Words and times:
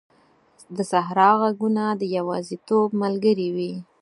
د 0.75 0.77
صحرا 0.91 1.29
ږغونه 1.41 1.83
د 1.99 2.03
یوازیتوب 2.17 2.87
ملګري 3.03 3.49
وي. 3.55 3.73